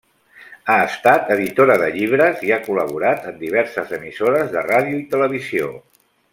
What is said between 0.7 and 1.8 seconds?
estat editora